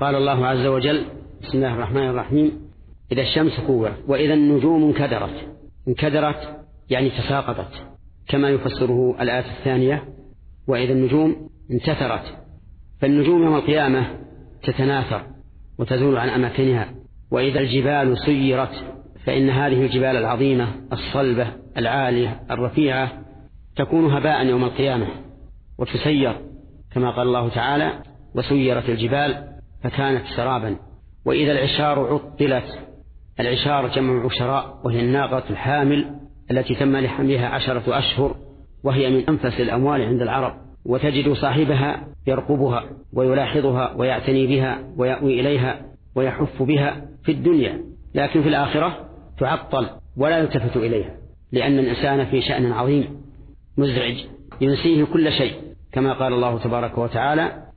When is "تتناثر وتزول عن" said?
14.62-16.28